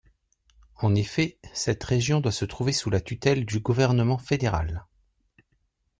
[0.77, 4.87] En effet, cette région doit se trouver sous la tutelle du gouvernement fédéral.